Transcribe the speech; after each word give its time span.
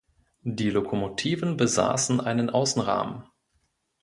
Die 0.41 0.71
Lokomotiven 0.71 1.57
besaßen 1.57 2.21
einen 2.21 2.49
Außenrahmen. 2.49 3.23